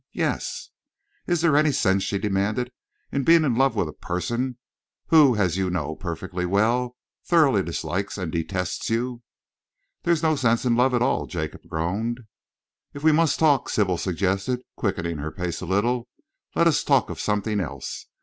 [0.13, 0.69] "Yes!"
[1.27, 2.71] "Is there any sense," she demanded,
[3.11, 4.57] "in being in love with a person
[5.09, 9.21] who, as you perfectly well know, thoroughly dislikes and detests you?"
[10.01, 12.21] "There's no sense in love at all," Jacob groaned.
[12.95, 16.07] "If we must talk," Sybil suggested, quickening her pace a little,
[16.55, 18.07] "let us talk of something else.